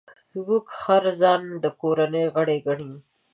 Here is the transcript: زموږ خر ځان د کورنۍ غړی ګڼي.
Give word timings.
زموږ 0.35 0.65
خر 0.79 1.03
ځان 1.21 1.41
د 1.63 1.65
کورنۍ 1.81 2.25
غړی 2.35 2.57
ګڼي. 2.67 2.91